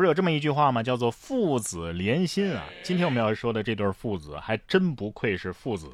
[0.00, 0.82] 不是有这么一句话吗？
[0.82, 2.64] 叫做父子连心啊！
[2.82, 5.90] 今天我们要说的这对父子还真不愧是父子。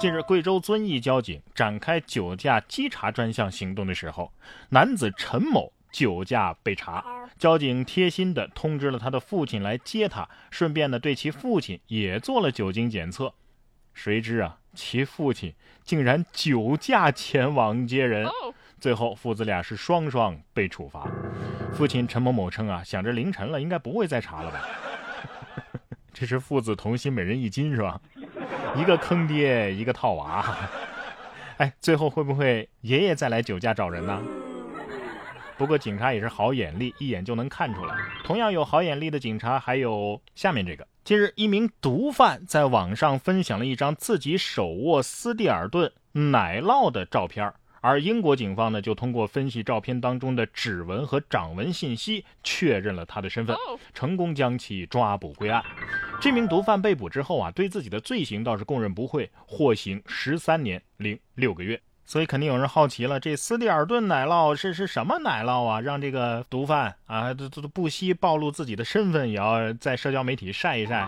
[0.00, 4.32] 近日，贵州遵义交警展开酒驾稽查专项行动的时候，
[4.70, 7.04] 男子陈某酒驾被查，
[7.38, 13.32] 交警贴心的通知了他的父亲来接他，顺便呢对其父亲也做了酒精检测。
[13.92, 18.26] 谁知啊，其父亲竟然酒驾前往接人。
[18.80, 21.08] 最后，父子俩是双双被处罚。
[21.76, 24.60] 父亲陈某某称啊，想着凌晨了，应该不会再查了吧？
[26.14, 28.00] 这是父子同心，每人一斤是吧？
[28.76, 30.44] 一个坑爹，一个套娃。
[31.58, 34.22] 哎，最后会不会爷爷再来酒驾找人呢？
[35.56, 37.94] 不过警察也是好眼力，一眼就能看出来。
[38.24, 40.86] 同样有好眼力的警察还有下面这个。
[41.04, 47.54] 近日，一名毒贩在网上分享了一张自己手握斯蒂尔顿奶酪的照片儿。
[47.86, 53.54] 而英国警方呢，就通过分析照片当中的指纹和掌纹信息，确认了他的身份，
[53.92, 55.62] 成功将其抓捕归案。
[56.18, 61.78] 这名毒贩被捕之后啊，对自己的罪行倒是供认不讳，获刑十三年零六个月。
[62.06, 65.78] 所以肯定有人好奇了，这斯蒂尔顿奶酪是是什么奶酪啊？
[65.82, 71.06] 让这个毒贩啊都都不惜暴露自己的身份，也要在社交媒体晒一晒。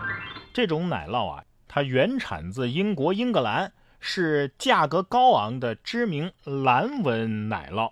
[0.53, 3.73] 这种奶酪啊，它原产自英国英格兰。
[3.99, 7.89] 是价格高昂的知名蓝纹奶酪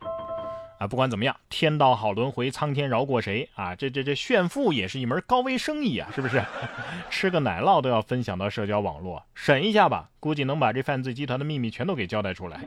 [0.77, 0.87] 啊！
[0.87, 3.75] 不管怎么样，天道好轮回，苍天饶过谁啊？
[3.75, 6.43] 这这这炫富也是一门高危生意啊，是不是？
[7.09, 12.59] 吃个奶酪都要分享到社交网络，审一下吧，估计能把这犯罪集团的秘密全都给交代出来。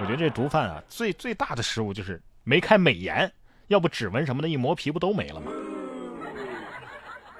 [0.00, 3.30] 我觉得这毒贩啊，最最大的失误就是没开美颜，
[3.66, 5.52] 要不指纹什么的，一磨皮不都没了吗？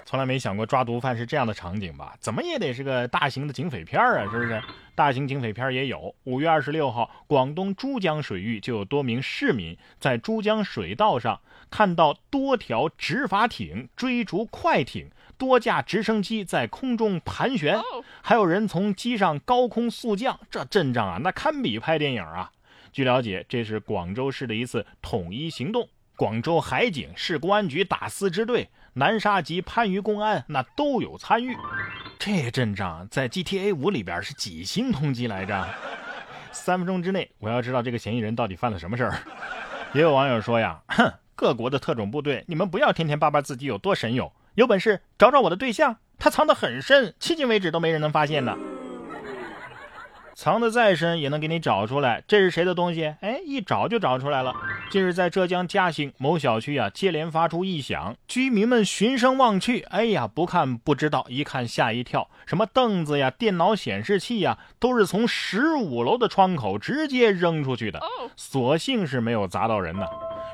[0.09, 2.17] 从来没想过抓毒贩是这样的场景吧？
[2.19, 4.63] 怎么也得是个大型的警匪片啊，是不是？
[4.95, 6.15] 大型警匪片也有。
[6.25, 17.79] 五月二十六号，广东珠江水域就有多名市民在珠江水道上看到多条执法艇追逐快艇，多架直升机在空中盘旋，
[18.23, 22.51] 还有人从机上高空速降，这阵仗啊，那堪比拍电影啊！
[22.91, 25.87] 据了解，这是广州市的一次统一行动，
[26.17, 28.71] 广州海警、市公安局打私支队。
[28.99, 31.57] 南沙及番禺公安那都有参与，
[32.19, 35.69] 这阵仗在 GTA 五里边是几星通缉来着？
[36.51, 39.15] 三分钟之内我要知道这个嫌疑人到底犯了什么事儿。
[39.93, 48.57] 也有网友说呀，哼，各国的特种部队，你们不要天天叭叭自己有多神勇，有本事找找我的对象，他藏得很深，迄今为止都没人能发现呢。
[50.35, 53.15] 藏得再深也能给你找出来，这是谁的东西？
[53.21, 54.53] 哎，一找就找出来了。
[54.91, 68.01] 近日在浙江嘉兴某小区啊，接连发出异响，居民们循声望去，哎呀，不看不知道，一看吓一跳，什么凳子呀、电脑显示器呀，都是从十五楼的窗口直接扔出去的，
[68.35, 70.07] 所幸是没有砸到人呢。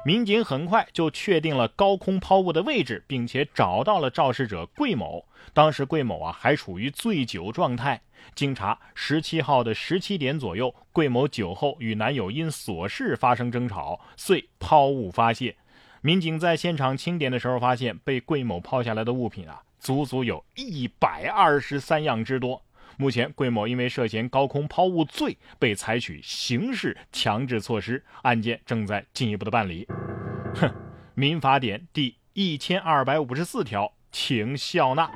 [0.07, 5.25] 民警很快就确定了高空抛物的位置，并且找到了肇事者桂某。
[5.55, 8.03] 当时桂某啊还处于醉酒状态。
[8.35, 15.57] 经查，十七号的十七点左右，桂某酒后与男友因琐事发生争吵，遂抛物发泄。
[16.03, 22.63] 民警在现场清点的时候，发现被桂某抛下来的物品啊，足足有一百二十三样之多。
[22.97, 29.87] 目前，桂某因为涉嫌高空抛物罪，被采取刑事强制措施，案件正在进一步的办理。
[30.55, 30.73] 哼，
[31.15, 35.11] 民法典第一千二百五十四条，请笑纳，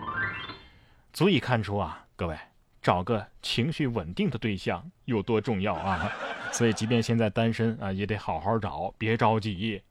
[1.13, 2.37] 足以看出啊，各位。
[2.81, 6.11] 找个情绪稳定的对象有多重要啊！
[6.53, 9.83] 所以，即便现在单身啊，也得好好找，别着急。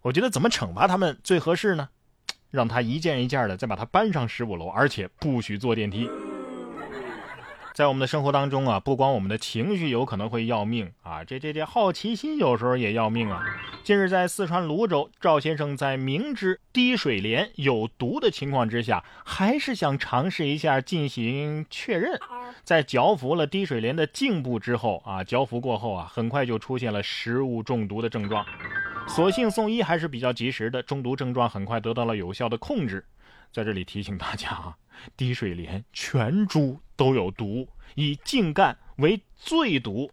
[0.00, 1.90] 我觉得怎么惩罚他们最合适呢？
[2.50, 6.08] 让他一件一件的再把他搬上十五楼，而且不许坐电梯。
[7.76, 13.44] 在我们的生活当中啊，不光我们的情绪有可能会要命啊，这这这好奇心有时候也要命啊。
[13.84, 22.18] 近日在四川泸州，赵先生在明知滴水莲有毒的情况之下，还是想尝试一下进行确认。
[22.64, 28.42] 在嚼服了滴水莲的茎部之后啊，嚼服过后啊，很快就出现了食物中毒的症状。
[29.06, 33.04] 所幸送医还是比较及时的，中毒症状很快得到了有效的控制。
[33.52, 34.74] 在这里提醒大家啊。
[35.14, 40.10] 滴水莲全株都有毒，以茎干为最毒。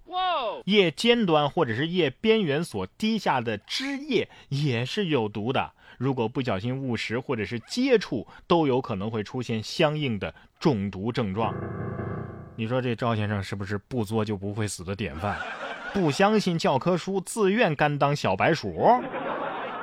[0.65, 5.71] 叶尖端或者是叶边缘所滴下的汁液也是有毒的。
[5.97, 11.53] 如果不小心误食或者是接触，都有可能会出现相应的中毒症状。
[12.55, 15.37] 你说这赵先生是不是不作就不会死的典范？
[15.93, 19.01] 不相信教科书，自愿甘当小白鼠？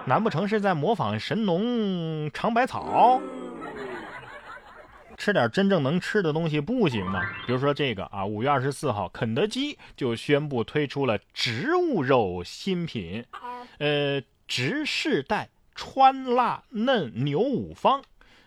[0.06, 3.20] 难不成是在模仿神农尝百草？
[5.20, 7.20] 吃点真正能吃的东西不行吗？
[7.46, 13.22] 比如说这个啊，五月二十四号，肯德基就宣布推出了植物肉新品，
[13.76, 18.02] 呃，植世代川辣嫩牛五方，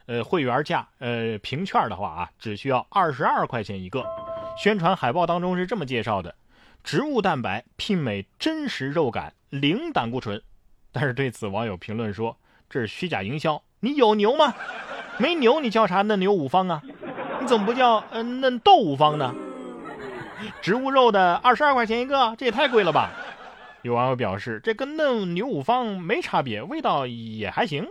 [0.08, 4.04] 呃，会员价，呃，凭券的话啊，只需要二十二块钱一个。
[4.58, 6.34] 宣传海报当中是这么介绍的：
[6.84, 10.42] 植物蛋白媲美真实肉感，零胆固醇。
[10.92, 12.36] 但是对此，网友评论说
[12.68, 13.62] 这是虚假营销。
[13.82, 14.56] 你有牛吗？
[15.18, 16.82] 没牛，你叫啥嫩牛五方啊？
[17.40, 19.34] 你怎么不叫呃嫩豆五方呢？
[20.62, 23.12] 植物肉的二十二块钱一个，这也太贵了吧？
[23.82, 27.86] 有网友表示，这跟嫩牛五方没差别，味道也还行。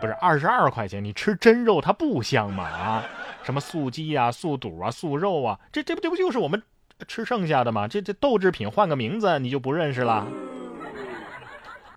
[0.00, 2.64] 不是二十二块钱，你吃真肉它不香吗？
[2.64, 3.04] 啊，
[3.42, 6.62] 什么素鸡啊、素肚啊、素肉啊，这这不这不就是我们
[7.06, 7.86] 吃剩下的吗？
[7.88, 10.26] 这这豆制品换个名字你就不认识了？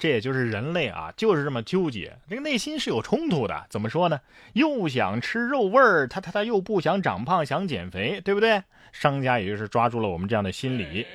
[0.01, 3.67] 这也就是人类啊，就是这么纠结，这个内心是有冲突的。
[3.69, 4.19] 怎么说呢？
[4.53, 8.63] 又想吃肉味儿，他他他又不想长胖，想减肥，对不对？
[8.91, 11.05] 商家也就是抓住了我们这样的心理。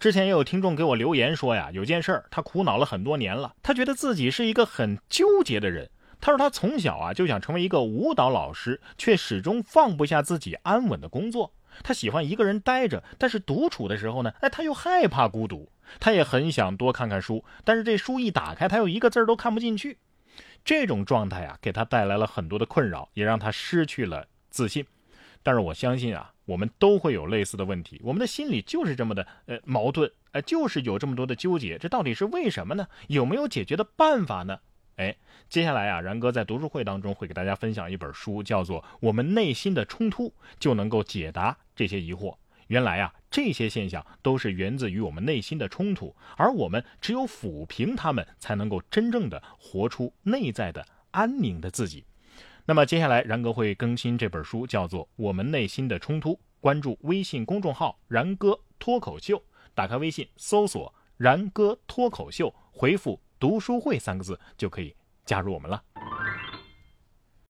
[0.00, 5.90] 之前也有听众给我留言说呀，有件事儿他苦恼了很多年了，他觉得自己是一个很纠结的人。
[6.18, 11.52] 他说他从小啊就想成为一个舞蹈老师，却始终放不下自己安稳的工作。
[11.82, 15.70] 他喜欢一个人待着，但是独处的时候呢，哎，他又害怕孤独。
[15.98, 19.98] 他也很想多看看书，但是这书一打开，他又一个字都看不进去。
[20.64, 24.86] 这种状态啊，给他带来了很多的困扰，也让他失去了自信。
[25.42, 31.76] 但是我相信啊，我们都会有类似的问题，我们的心里就是这么的呃矛盾，呃，就是有这么多的纠结。
[31.76, 32.86] 这到底是为什么呢？
[33.08, 34.60] 有没有解决的办法呢？
[35.00, 35.16] 哎，
[35.48, 42.36] 接下来啊，然哥在读书会当中会给大家分享一本书，叫做《我们内心的冲突》，就能够解答这些疑惑。
[42.66, 52.04] 原来啊，这些现象都是源自于我们内心的冲突，而我们只有抚平他们，才能够真正的活出内在的安宁的自己。
[52.66, 56.34] 那么接下来，然哥会更新这本书，叫做《我们内心的冲突》。
[56.60, 59.42] 关注微信公众号“然哥脱口秀”，
[59.74, 64.94] 打开微信搜索“然哥脱口秀”，回复“读书会”三个字就可以
[65.24, 65.82] 加入我们了。